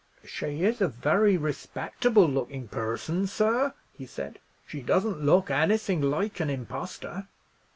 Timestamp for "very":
0.87-1.37